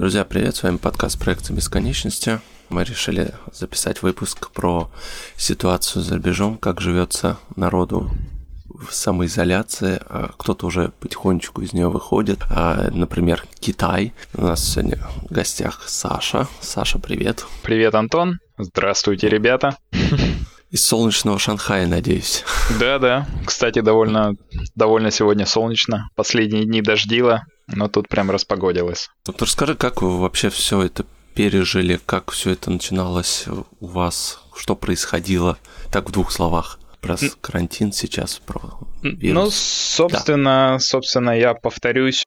[0.00, 2.40] Друзья, привет, с вами подкаст проекта бесконечности.
[2.70, 4.90] Мы решили записать выпуск про
[5.36, 8.10] ситуацию за рубежом, как живется народу
[8.66, 12.38] в самоизоляции, а кто-то уже потихонечку из нее выходит.
[12.48, 14.14] А, например, Китай.
[14.32, 14.96] У нас сегодня
[15.28, 16.48] в гостях Саша.
[16.62, 17.44] Саша, привет.
[17.62, 18.38] Привет, Антон.
[18.56, 19.76] Здравствуйте, ребята.
[20.70, 22.42] Из солнечного Шанхая, надеюсь.
[22.78, 23.26] Да-да.
[23.44, 24.34] Кстати, довольно,
[24.74, 26.08] довольно сегодня солнечно.
[26.14, 27.42] Последние дни дождило,
[27.72, 29.08] но тут прям распогодилось.
[29.26, 31.04] Вот расскажи, как вы вообще все это
[31.34, 33.46] пережили, как все это начиналось
[33.80, 35.58] у вас, что происходило,
[35.90, 38.60] так в двух словах про карантин сейчас, про
[39.02, 39.44] вирус.
[39.44, 40.78] Ну, собственно, да.
[40.78, 42.24] собственно, я повторюсь,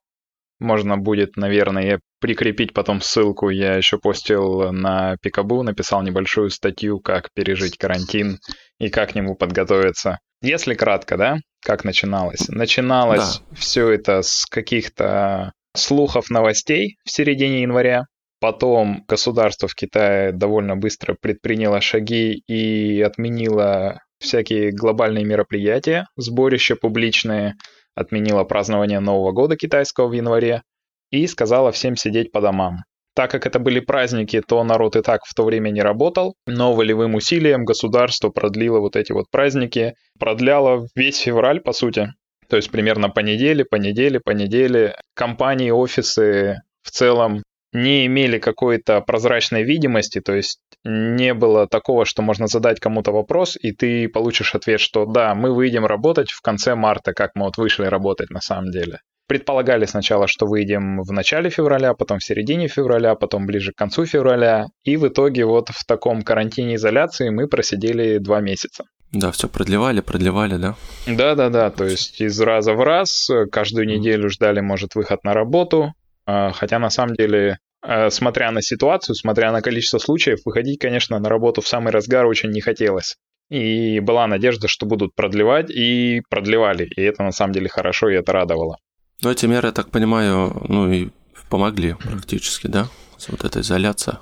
[0.59, 3.49] можно будет, наверное, прикрепить потом ссылку.
[3.49, 8.39] Я еще постил на Пикабу, написал небольшую статью, как пережить карантин
[8.80, 10.19] и как к нему подготовиться.
[10.41, 12.50] Если кратко, да, как начиналось?
[12.50, 13.56] Начиналось да.
[13.56, 18.05] все это с каких-то слухов новостей в середине января.
[18.39, 27.55] Потом государство в Китае довольно быстро предприняло шаги и отменило всякие глобальные мероприятия, сборища публичные,
[27.95, 30.64] отменила празднование Нового года китайского в январе
[31.09, 32.83] и сказала всем сидеть по домам.
[33.16, 36.73] Так как это были праздники, то народ и так в то время не работал, но
[36.73, 42.09] волевым усилием государство продлило вот эти вот праздники, продляло весь февраль, по сути.
[42.50, 44.95] То есть примерно по неделе, по неделе, по неделе.
[45.16, 52.21] Компании, офисы в целом не имели какой-то прозрачной видимости, то есть не было такого, что
[52.21, 56.76] можно задать кому-то вопрос, и ты получишь ответ, что да, мы выйдем работать в конце
[56.76, 58.99] марта, как мы вот вышли работать на самом деле.
[59.28, 64.06] Предполагали сначала, что выйдем в начале февраля, потом в середине февраля, потом ближе к концу
[64.06, 68.84] февраля, и в итоге вот в таком карантине изоляции мы просидели два месяца.
[69.11, 70.76] Да, все продлевали, продлевали, да?
[71.06, 71.70] Да, да, да.
[71.70, 75.94] То есть из раза в раз каждую неделю ждали, может, выход на работу.
[76.26, 81.20] А, хотя на самом деле Э, смотря на ситуацию, смотря на количество случаев, выходить, конечно,
[81.20, 83.16] на работу в самый разгар очень не хотелось.
[83.50, 86.86] И была надежда, что будут продлевать, и продлевали.
[86.95, 88.78] И это на самом деле хорошо, и это радовало.
[89.21, 91.09] Но эти меры, я так понимаю, ну и
[91.49, 92.87] помогли практически, да?
[93.27, 94.19] Вот эта изоляция.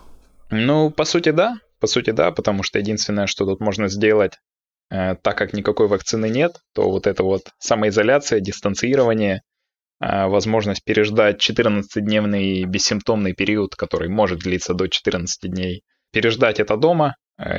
[0.51, 1.55] Ну, по сути, да.
[1.79, 4.33] По сути, да, потому что единственное, что тут можно сделать,
[4.91, 9.41] э, так как никакой вакцины нет, то вот это вот самоизоляция, дистанцирование,
[10.01, 17.15] а, возможность переждать 14-дневный бессимптомный период, который может длиться до 14 дней, переждать это дома,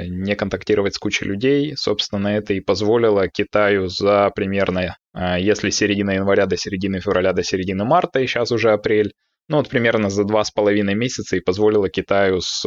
[0.06, 1.74] не контактировать с кучей людей.
[1.76, 7.42] Собственно, это и позволило Китаю за примерно, а, если середина января до середины февраля, до
[7.42, 9.12] середины марта, и сейчас уже апрель,
[9.48, 12.64] ну вот примерно за два с половиной месяца и позволило Китаю с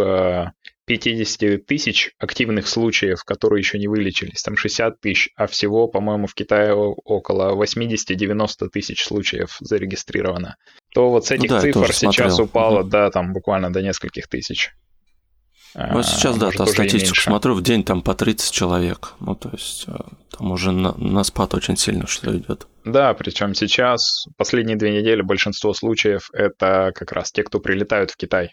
[0.86, 6.36] 50 тысяч активных случаев, которые еще не вылечились, там 60 тысяч, а всего, по-моему, в
[6.36, 10.58] Китае около 80-90 тысяч случаев зарегистрировано,
[10.94, 12.46] то вот с этих ну, да, цифр сейчас смотрел.
[12.46, 12.90] упало, угу.
[12.90, 14.72] да, там буквально до нескольких тысяч.
[15.76, 19.14] Ну, сейчас, да, та статистику смотрю, в день там по 30 человек.
[19.20, 19.96] Ну, то есть э,
[20.38, 22.68] там уже на, на спад очень сильно что идет.
[22.86, 28.18] Да, причем сейчас, последние две недели, большинство случаев это как раз те, кто прилетают в
[28.18, 28.52] Китай.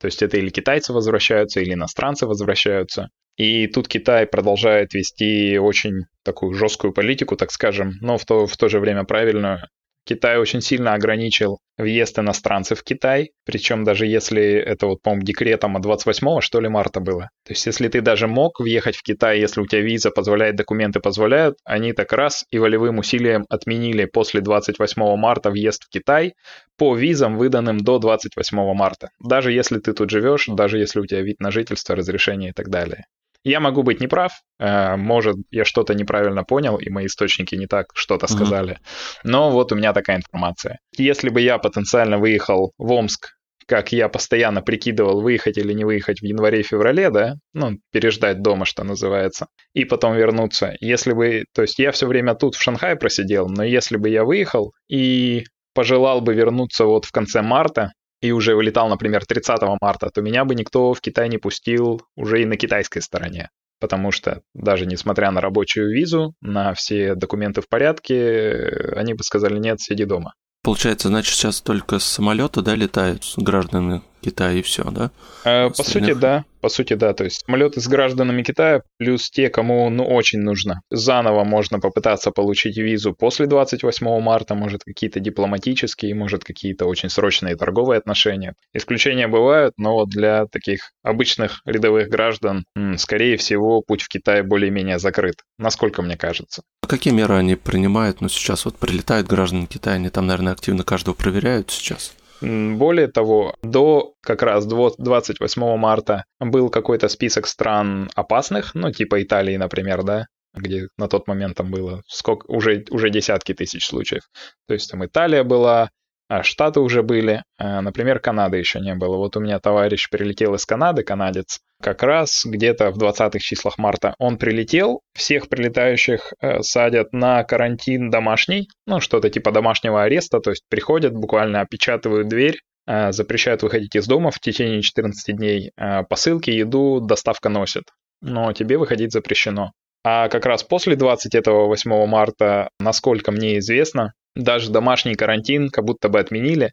[0.00, 3.08] То есть это или китайцы возвращаются, или иностранцы возвращаются.
[3.36, 8.56] И тут Китай продолжает вести очень такую жесткую политику, так скажем, но в то, в
[8.56, 9.60] то же время правильную.
[10.06, 15.76] Китай очень сильно ограничил въезд иностранцев в Китай, причем даже если это вот, по-моему, декретом
[15.76, 17.30] от 28 что ли марта было.
[17.44, 21.00] То есть если ты даже мог въехать в Китай, если у тебя виза позволяет, документы
[21.00, 26.34] позволяют, они так раз и волевым усилием отменили после 28 марта въезд в Китай
[26.78, 29.10] по визам, выданным до 28 марта.
[29.20, 32.68] Даже если ты тут живешь, даже если у тебя вид на жительство, разрешение и так
[32.68, 33.06] далее.
[33.46, 37.86] Я могу быть неправ, э, может, я что-то неправильно понял, и мои источники не так
[37.94, 38.72] что-то сказали.
[38.72, 39.20] Mm-hmm.
[39.22, 40.80] Но вот у меня такая информация.
[40.98, 43.36] Если бы я потенциально выехал в Омск,
[43.68, 48.82] как я постоянно прикидывал, выехать или не выехать в январе-феврале, да, ну, переждать дома, что
[48.82, 50.74] называется, и потом вернуться.
[50.80, 54.24] Если бы, то есть я все время тут в Шанхае просидел, но если бы я
[54.24, 60.10] выехал и пожелал бы вернуться вот в конце марта, и уже вылетал, например, 30 марта,
[60.10, 63.50] то меня бы никто в Китай не пустил уже и на китайской стороне.
[63.78, 69.58] Потому что даже несмотря на рабочую визу, на все документы в порядке, они бы сказали,
[69.58, 70.32] нет, сиди дома.
[70.62, 75.10] Получается, значит, сейчас только с самолета, да, летают граждане Китая и все, да?
[75.44, 76.44] Э, по сути, да.
[76.60, 77.12] По сути, да.
[77.12, 80.80] То есть самолеты с гражданами Китая, плюс те, кому ну, очень нужно.
[80.90, 87.56] Заново можно попытаться получить визу после 28 марта, может, какие-то дипломатические, может, какие-то очень срочные
[87.56, 88.54] торговые отношения.
[88.72, 92.64] Исключения бывают, но для таких обычных рядовых граждан,
[92.96, 96.62] скорее всего, путь в Китай более-менее закрыт, насколько мне кажется.
[96.82, 98.20] А какие меры они принимают?
[98.20, 102.14] Ну, сейчас вот прилетают граждане Китая, они там, наверное, активно каждого проверяют сейчас.
[102.40, 109.56] Более того, до как раз 28 марта был какой-то список стран опасных, ну, типа Италии,
[109.56, 114.22] например, да, где на тот момент там было сколько, уже, уже десятки тысяч случаев.
[114.66, 115.90] То есть там Италия была,
[116.28, 119.16] а Штаты уже были, а, например, Канады еще не было.
[119.16, 124.14] Вот у меня товарищ прилетел из Канады, канадец, как раз где-то в 20-х числах марта.
[124.18, 130.50] Он прилетел, всех прилетающих э, садят на карантин домашний, ну, что-то типа домашнего ареста, то
[130.50, 136.02] есть приходят, буквально опечатывают дверь, э, запрещают выходить из дома в течение 14 дней, э,
[136.08, 137.84] посылки, еду, доставка носит.
[138.20, 139.72] Но тебе выходить запрещено.
[140.02, 146.20] А как раз после 28 марта, насколько мне известно, даже домашний карантин как будто бы
[146.20, 146.72] отменили,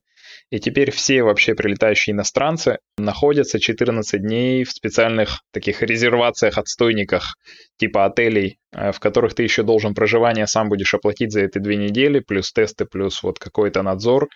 [0.51, 7.35] и теперь все вообще прилетающие иностранцы находятся 14 дней в специальных таких резервациях, отстойниках,
[7.77, 11.77] типа отелей, э, в которых ты еще должен проживание сам будешь оплатить за эти две
[11.77, 14.27] недели, плюс тесты, плюс вот какой-то надзор,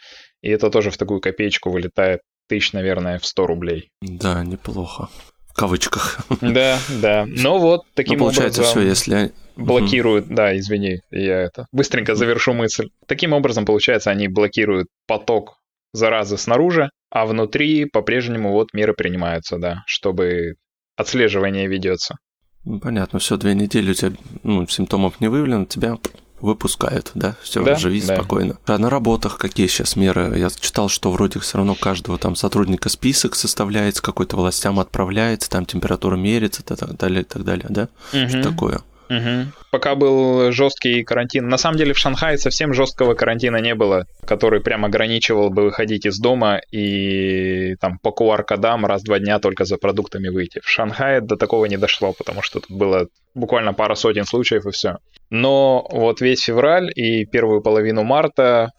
[0.41, 3.89] и это тоже в такую копеечку вылетает тысяч, наверное, в 100 рублей.
[4.01, 5.09] Да, неплохо.
[5.49, 6.19] В кавычках.
[6.41, 7.25] Да, да.
[7.27, 8.81] Но вот таким Но получается образом...
[8.81, 10.35] все, если блокируют, угу.
[10.35, 12.89] да, извини, я это быстренько завершу мысль.
[13.05, 15.57] Таким образом, получается, они блокируют поток
[15.93, 20.55] заразы снаружи, а внутри по-прежнему вот меры принимаются, да, чтобы
[20.95, 22.17] отслеживание ведется.
[22.65, 24.11] Ну, понятно, все, две недели у тебя
[24.43, 25.97] ну, симптомов не выявлено, тебя
[26.41, 28.15] выпускают, да, все, да, живи да.
[28.15, 28.57] спокойно.
[28.65, 30.37] А на работах какие сейчас меры?
[30.37, 35.65] Я читал, что вроде все равно каждого там сотрудника список составляется, какой-то властям отправляется, там
[35.65, 37.89] температура мерится, и так далее, и так далее, да?
[38.13, 38.29] Угу.
[38.29, 38.81] Что такое?
[39.09, 39.51] Угу.
[39.71, 41.47] Пока был жесткий карантин.
[41.47, 46.05] На самом деле в Шанхае совсем жесткого карантина не было, который прям ограничивал бы выходить
[46.05, 50.59] из дома и там по QR-кодам раз в два дня только за продуктами выйти.
[50.59, 54.71] В Шанхае до такого не дошло, потому что тут было буквально пара сотен случаев и
[54.71, 54.97] все.
[55.29, 58.71] Но вот весь февраль и первую половину марта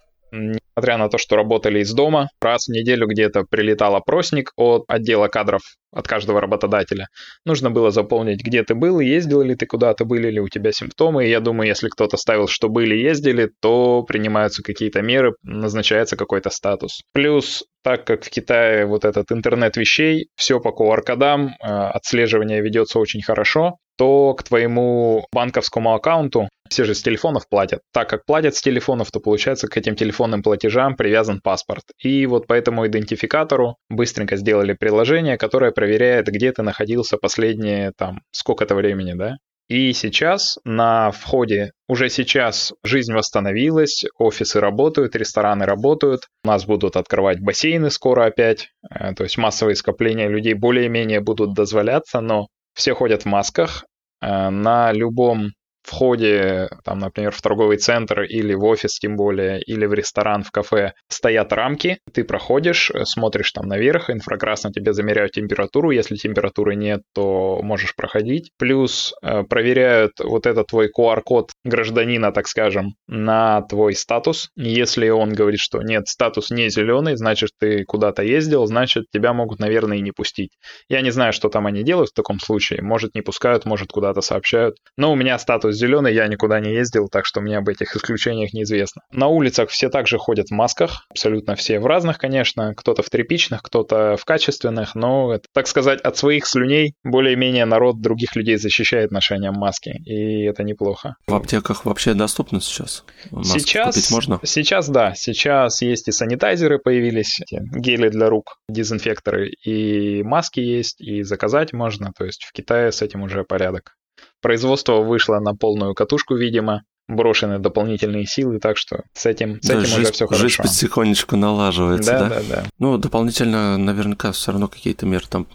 [0.79, 5.27] несмотря на то, что работали из дома, раз в неделю где-то прилетал опросник от отдела
[5.27, 5.61] кадров
[5.93, 7.09] от каждого работодателя.
[7.45, 11.27] Нужно было заполнить, где ты был, ездил ли ты куда-то, были ли у тебя симптомы.
[11.27, 16.51] И я думаю, если кто-то ставил, что были, ездили, то принимаются какие-то меры, назначается какой-то
[16.51, 17.01] статус.
[17.13, 23.01] Плюс, так как в Китае вот этот интернет вещей, все по QR-кодам, э, отслеживание ведется
[23.01, 27.81] очень хорошо, то к твоему банковскому аккаунту все же с телефонов платят.
[27.93, 31.83] Так как платят с телефонов, то получается к этим телефонным платежам привязан паспорт.
[32.03, 38.23] И вот по этому идентификатору быстренько сделали приложение, которое проверяет, где ты находился последние там
[38.31, 39.37] сколько-то времени, да?
[39.69, 46.97] И сейчас на входе, уже сейчас жизнь восстановилась, офисы работают, рестораны работают, у нас будут
[46.97, 52.47] открывать бассейны скоро опять, э, то есть массовые скопления людей более-менее будут дозволяться, но
[52.79, 53.85] все ходят в масках,
[54.21, 55.51] э, на любом
[55.83, 60.50] входе, там, например, в торговый центр или в офис тем более, или в ресторан, в
[60.50, 66.75] кафе, стоят рамки, ты проходишь, э, смотришь там наверх, инфракрасно тебе замеряют температуру, если температуры
[66.75, 68.50] нет, то можешь проходить.
[68.59, 74.50] Плюс э, проверяют вот этот твой QR-код гражданина, так скажем, на твой статус.
[74.57, 79.59] Если он говорит, что нет, статус не зеленый, значит, ты куда-то ездил, значит, тебя могут,
[79.59, 80.50] наверное, и не пустить.
[80.88, 82.83] Я не знаю, что там они делают в таком случае.
[82.83, 84.76] Может, не пускают, может, куда-то сообщают.
[84.97, 88.53] Но у меня статус зеленый, я никуда не ездил, так что мне об этих исключениях
[88.53, 89.03] неизвестно.
[89.11, 93.63] На улицах все также ходят в масках, абсолютно все в разных, конечно, кто-то в тряпичных,
[93.63, 99.11] кто-то в качественных, но, это, так сказать, от своих слюней более-менее народ других людей защищает
[99.11, 101.17] ношением маски, и это неплохо.
[101.27, 103.05] В аптеках вообще доступно сейчас?
[103.31, 104.41] Маски сейчас, купить можно?
[104.45, 111.23] Сейчас, да, сейчас есть и санитайзеры появились, гели для рук, дезинфекторы, и маски есть, и
[111.23, 113.95] заказать можно, то есть в Китае с этим уже порядок.
[114.40, 119.75] Производство вышло на полную катушку, видимо, брошены дополнительные силы, так что с этим, с да,
[119.75, 120.42] этим жизнь, уже все хорошо.
[120.49, 122.28] Жизнь потихонечку налаживается, да?
[122.28, 122.64] Да, да, да.
[122.78, 125.47] Ну, дополнительно наверняка все равно какие-то меры, там,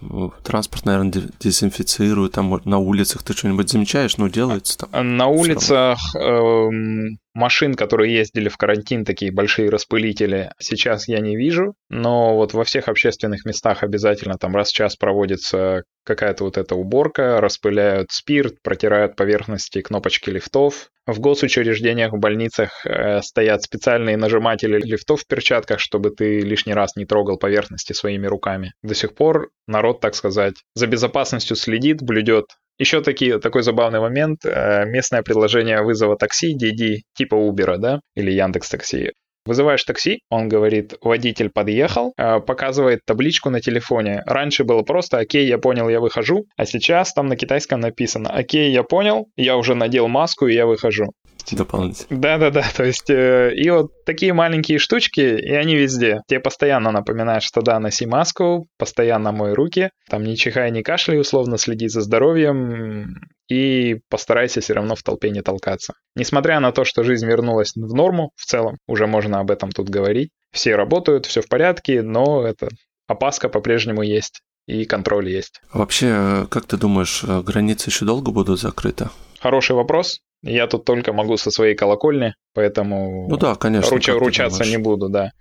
[0.43, 5.15] транспорт, наверное, дезинфицируют, там на улицах ты что-нибудь замечаешь, ну, делается там?
[5.15, 11.75] На улицах эм, машин, которые ездили в карантин, такие большие распылители, сейчас я не вижу,
[11.89, 16.75] но вот во всех общественных местах обязательно там раз в час проводится какая-то вот эта
[16.75, 20.89] уборка, распыляют спирт, протирают поверхности кнопочки лифтов.
[21.05, 26.95] В госучреждениях, в больницах э, стоят специальные нажиматели лифтов в перчатках, чтобы ты лишний раз
[26.95, 28.73] не трогал поверхности своими руками.
[28.83, 32.45] До сих пор народ, так сказать, за безопасностью следит, блюдет
[32.77, 34.45] еще таки, такой забавный момент.
[34.45, 39.11] Э, местное приложение вызова такси, DD, типа Uber, да, или Яндекс Такси,
[39.45, 44.23] Вызываешь такси, он говорит, водитель подъехал, э, показывает табличку на телефоне.
[44.25, 48.71] Раньше было просто «Окей, я понял, я выхожу», а сейчас там на китайском написано «Окей,
[48.71, 51.11] я понял, я уже надел маску и я выхожу»
[51.51, 52.19] дополнительно.
[52.19, 56.21] Да-да-да, то есть э, и вот такие маленькие штучки, и они везде.
[56.27, 61.19] Тебе постоянно напоминают, что да, носи маску, постоянно мой руки, там не чихай, не кашляй,
[61.19, 63.15] условно следи за здоровьем,
[63.49, 65.93] и постарайся все равно в толпе не толкаться.
[66.15, 69.89] Несмотря на то, что жизнь вернулась в норму в целом, уже можно об этом тут
[69.89, 72.69] говорить, все работают, все в порядке, но это
[73.07, 75.61] опаска по-прежнему есть и контроль есть.
[75.73, 79.09] Вообще, э, как ты думаешь, э, границы еще долго будут закрыты?
[79.39, 80.21] Хороший вопрос.
[80.43, 85.07] Я тут только могу со своей колокольни, поэтому ну да, конечно, руч, ручаться не буду,
[85.07, 85.31] да.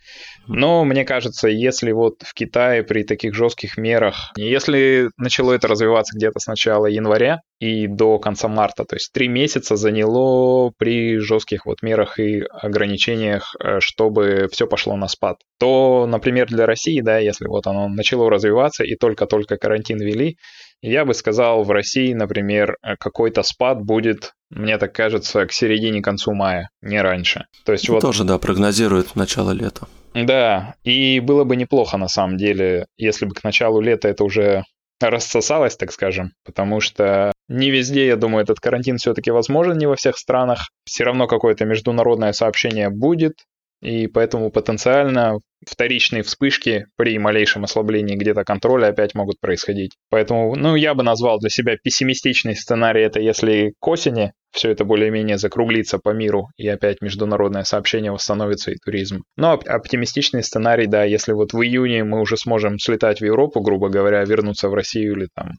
[0.47, 6.17] Но мне кажется, если вот в Китае при таких жестких мерах, если начало это развиваться
[6.17, 11.67] где-то с начала января и до конца марта, то есть три месяца заняло при жестких
[11.67, 17.19] вот мерах и ограничениях, э, чтобы все пошло на спад, то, например, для России, да,
[17.19, 20.37] если вот оно начало развиваться и только-только карантин ввели,
[20.83, 26.35] я бы сказал, в России, например, какой-то спад будет, мне так кажется, к середине концу
[26.35, 27.47] мая, не раньше.
[27.65, 28.01] То есть вот...
[28.01, 29.87] Тоже, да, прогнозируют начало лета.
[30.15, 34.65] Да, и было бы неплохо, на самом деле, если бы к началу лета это уже
[35.01, 39.97] рассосалось, так скажем, потому что не везде, я думаю, этот карантин все-таки возможен, не во
[39.97, 40.69] всех странах.
[40.85, 43.35] Все равно какое-то международное сообщение будет,
[43.83, 49.93] и поэтому потенциально вторичные вспышки при малейшем ослаблении где-то контроля опять могут происходить.
[50.09, 54.85] Поэтому, ну, я бы назвал для себя пессимистичный сценарий, это если к осени все это
[54.85, 59.25] более-менее закруглится по миру, и опять международное сообщение восстановится и туризм.
[59.37, 63.89] Но оптимистичный сценарий, да, если вот в июне мы уже сможем слетать в Европу, грубо
[63.89, 65.53] говоря, вернуться в Россию или там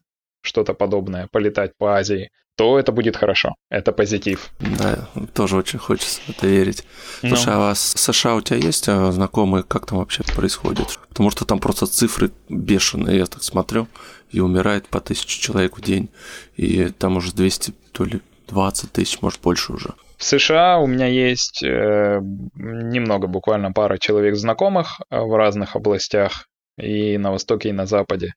[0.44, 3.54] что-то подобное, полетать по Азии, то это будет хорошо.
[3.68, 4.50] Это позитив.
[4.60, 6.84] Да, тоже очень хочется в это верить.
[7.22, 7.30] Ну.
[7.30, 10.98] Слушай, а в США у тебя есть а, знакомые, как там вообще происходит?
[11.08, 13.88] Потому что там просто цифры бешеные, я так смотрю,
[14.30, 16.10] и умирает по тысяче человек в день,
[16.56, 19.94] и там уже 200, то ли 20 тысяч, может, больше уже.
[20.16, 22.20] В США у меня есть э,
[22.54, 26.46] немного, буквально пара человек знакомых э, в разных областях,
[26.78, 28.34] и на Востоке, и на Западе.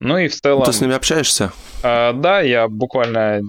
[0.00, 0.64] Ну и в целом...
[0.64, 1.52] Ты с ними общаешься?
[1.82, 3.40] Э, да, я буквально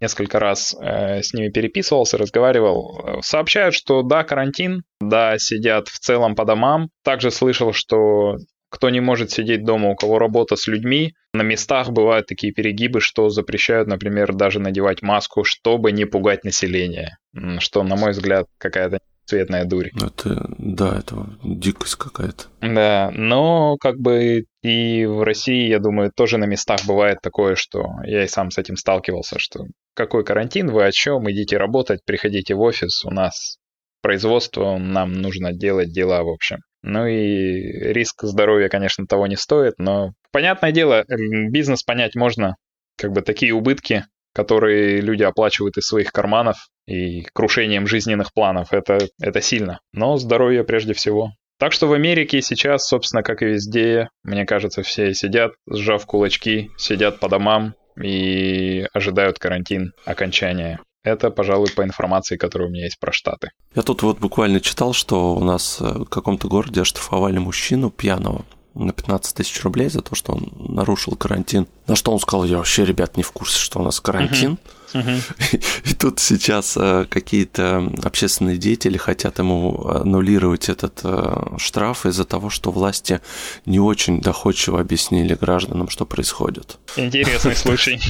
[0.00, 3.20] несколько раз э, с ними переписывался, разговаривал.
[3.22, 6.88] Сообщают, что да, карантин, да, сидят в целом по домам.
[7.04, 8.36] Также слышал, что
[8.72, 13.00] кто не может сидеть дома, у кого работа с людьми, на местах бывают такие перегибы,
[13.00, 17.18] что запрещают, например, даже надевать маску, чтобы не пугать население.
[17.58, 19.90] Что, на мой взгляд, какая-то цветная дурь.
[19.94, 22.44] Это, да, это дикость какая-то.
[22.60, 27.84] Да, но как бы и в России, я думаю, тоже на местах бывает такое, что
[28.04, 29.64] я и сам с этим сталкивался, что
[29.94, 33.58] какой карантин, вы о чем, идите работать, приходите в офис, у нас
[34.02, 36.58] производство, нам нужно делать дела, в общем.
[36.82, 42.56] Ну и риск здоровья, конечно, того не стоит, но понятное дело, бизнес понять можно,
[42.96, 48.72] как бы такие убытки которые люди оплачивают из своих карманов и крушением жизненных планов.
[48.72, 49.80] Это, это сильно.
[49.92, 51.32] Но здоровье прежде всего.
[51.58, 56.70] Так что в Америке сейчас, собственно, как и везде, мне кажется, все сидят, сжав кулачки,
[56.76, 60.80] сидят по домам и ожидают карантин окончания.
[61.04, 63.50] Это, пожалуй, по информации, которая у меня есть про Штаты.
[63.74, 68.92] Я тут вот буквально читал, что у нас в каком-то городе оштрафовали мужчину пьяного на
[68.92, 71.66] 15 тысяч рублей за то, что он нарушил карантин.
[71.86, 74.58] На что он сказал, я вообще, ребят, не в курсе, что у нас карантин.
[75.84, 82.50] И тут сейчас э, какие-то общественные деятели хотят ему аннулировать этот э, штраф из-за того,
[82.50, 83.20] что власти
[83.64, 86.78] не очень доходчиво объяснили гражданам, что происходит.
[86.96, 88.00] Интересный случай.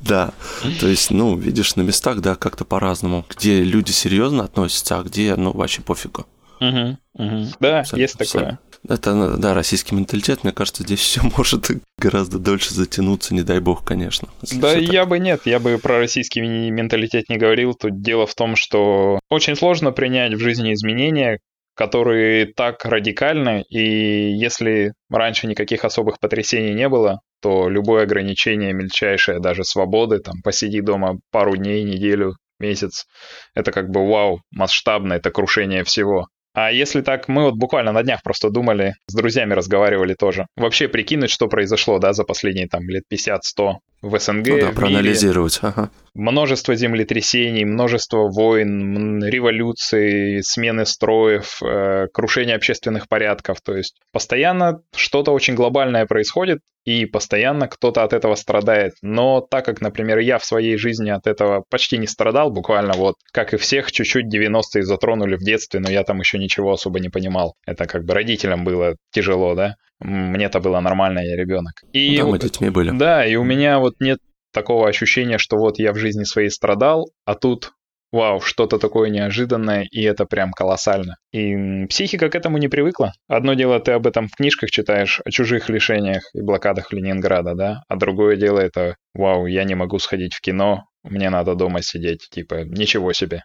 [0.00, 0.32] Да,
[0.80, 5.36] то есть, ну, видишь, на местах, да, как-то по-разному, где люди серьезно относятся, а где,
[5.36, 6.26] ну, вообще пофигу.
[6.58, 8.58] Да, есть такое.
[8.88, 13.84] Это, да, российский менталитет, мне кажется, здесь все может гораздо дольше затянуться, не дай бог,
[13.84, 14.28] конечно.
[14.52, 15.08] Да, я так.
[15.08, 17.74] бы нет, я бы про российский менталитет не говорил.
[17.74, 21.38] Тут дело в том, что очень сложно принять в жизни изменения,
[21.74, 29.40] которые так радикальны, и если раньше никаких особых потрясений не было, то любое ограничение мельчайшее,
[29.40, 33.06] даже свободы, там, посиди дома пару дней, неделю, месяц,
[33.54, 36.28] это как бы вау, масштабно, это крушение всего.
[36.54, 40.46] А если так, мы вот буквально на днях просто думали, с друзьями разговаривали тоже.
[40.56, 43.76] Вообще прикинуть, что произошло, да, за последние там лет 50-100.
[44.02, 44.48] В СНГ.
[44.48, 45.58] Ну да, в проанализировать.
[45.62, 45.90] Ага.
[46.14, 53.60] Множество землетрясений, множество войн, революций, смены строев, э, крушение общественных порядков.
[53.62, 58.94] То есть постоянно что-то очень глобальное происходит, и постоянно кто-то от этого страдает.
[59.02, 63.14] Но так как, например, я в своей жизни от этого почти не страдал, буквально вот,
[63.32, 67.08] как и всех, чуть-чуть 90-е затронули в детстве, но я там еще ничего особо не
[67.08, 67.54] понимал.
[67.66, 69.76] Это как бы родителям было тяжело, да?
[70.02, 71.82] Мне-то было нормально, я ребенок.
[71.92, 72.90] И да, мы детьми были.
[72.90, 74.18] Да, и у меня вот нет
[74.52, 77.72] такого ощущения, что вот я в жизни своей страдал, а тут
[78.12, 81.16] вау, что-то такое неожиданное, и это прям колоссально.
[81.32, 83.14] И психика к этому не привыкла.
[83.26, 87.82] Одно дело, ты об этом в книжках читаешь, о чужих лишениях и блокадах Ленинграда, да,
[87.88, 92.28] а другое дело это, вау, я не могу сходить в кино, мне надо дома сидеть,
[92.30, 93.44] типа, ничего себе.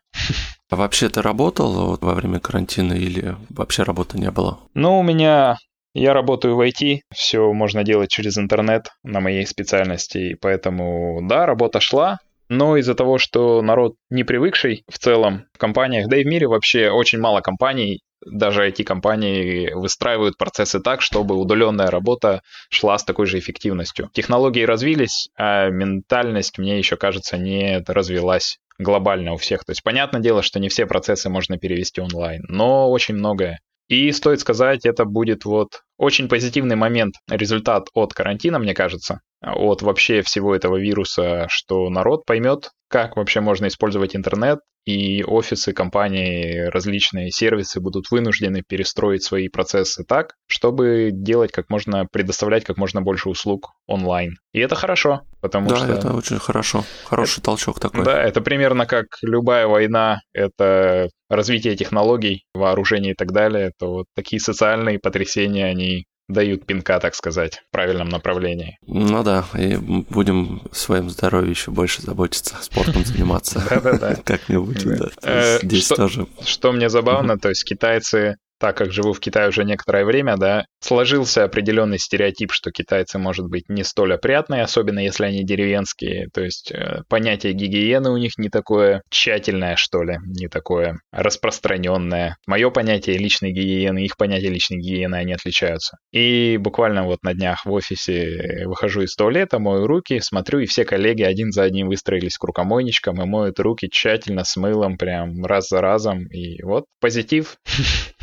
[0.70, 4.60] А вообще ты работал вот во время карантина или вообще работы не было?
[4.74, 5.58] Ну, у меня
[5.98, 11.80] я работаю в IT, все можно делать через интернет на моей специальности, поэтому да, работа
[11.80, 16.27] шла, но из-за того, что народ не привыкший в целом в компаниях, да и в
[16.27, 23.04] мире вообще очень мало компаний, даже IT-компании выстраивают процессы так, чтобы удаленная работа шла с
[23.04, 24.10] такой же эффективностью.
[24.13, 29.66] Технологии развились, а ментальность, мне еще кажется, не развилась глобально у всех.
[29.66, 33.60] То есть, понятное дело, что не все процессы можно перевести онлайн, но очень многое.
[33.88, 39.82] И стоит сказать, это будет вот очень позитивный момент, результат от карантина, мне кажется, от
[39.82, 46.60] вообще всего этого вируса, что народ поймет, как вообще можно использовать интернет, и офисы, компании,
[46.70, 53.01] различные сервисы будут вынуждены перестроить свои процессы так, чтобы делать как можно, предоставлять как можно
[53.01, 54.38] больше услуг онлайн.
[54.54, 55.88] И это хорошо, потому да, что...
[55.88, 56.86] Да, это очень хорошо.
[57.04, 57.42] Хороший это...
[57.42, 58.06] толчок такой.
[58.06, 64.06] Да, это примерно как любая война, это развитие технологий, вооружений и так далее, то вот
[64.16, 65.87] такие социальные потрясения, они
[66.27, 68.77] дают пинка, так сказать, в правильном направлении.
[68.86, 73.63] Ну да, и будем своим здоровьем еще больше заботиться, спортом заниматься.
[73.69, 74.15] Да-да-да.
[74.24, 75.10] Как-нибудь, да.
[75.24, 76.27] Э, здесь тоже.
[76.46, 80.65] Что мне забавно, то есть китайцы так как живу в Китае уже некоторое время, да,
[80.79, 86.27] сложился определенный стереотип, что китайцы, может быть, не столь опрятные, особенно если они деревенские.
[86.33, 92.37] То есть э, понятие гигиены у них не такое тщательное, что ли, не такое распространенное.
[92.48, 95.98] Мое понятие личной гигиены, их понятие личной гигиены, они отличаются.
[96.11, 100.85] И буквально вот на днях в офисе выхожу из туалета, мою руки, смотрю, и все
[100.85, 105.70] коллеги один за одним выстроились к рукомойничкам и моют руки тщательно с мылом, прям раз
[105.70, 106.27] за разом.
[106.27, 107.57] И вот позитив.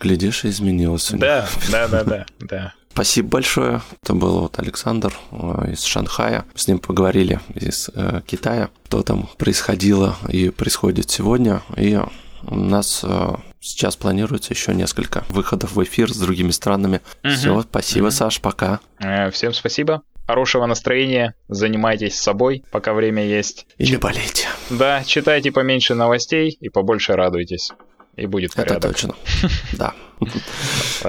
[0.00, 1.10] Глядишь, и изменилось.
[1.12, 2.74] Да, да, да, да, да.
[2.96, 3.82] Спасибо большое.
[4.02, 6.46] Это был вот Александр э, из Шанхая.
[6.54, 11.60] С ним поговорили из э, Китая, что там происходило и происходит сегодня.
[11.76, 12.00] И
[12.44, 17.02] у нас э, сейчас планируется еще несколько выходов в эфир с другими странами.
[17.22, 17.32] Угу.
[17.34, 18.12] Все, спасибо, угу.
[18.12, 18.80] Саш, пока.
[18.98, 20.02] Э, всем спасибо.
[20.26, 23.66] Хорошего настроения, занимайтесь собой, пока время есть.
[23.76, 24.48] И не болейте.
[24.70, 27.72] Да, читайте поменьше новостей и побольше радуйтесь
[28.16, 28.78] и будет порядок.
[28.78, 29.14] Это точно,
[29.72, 29.94] да.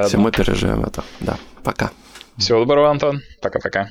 [0.08, 1.38] Все мы переживем это, да.
[1.64, 1.92] Пока.
[2.38, 3.22] Всего доброго, Антон.
[3.42, 3.90] Пока-пока.